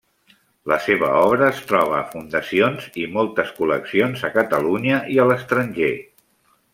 [0.71, 5.93] La seva obra es troba a fundacions i moltes col·leccions a Catalunya i a l'estranger.